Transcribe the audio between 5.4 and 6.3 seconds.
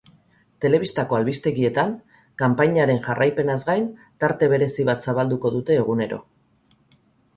dute egunero.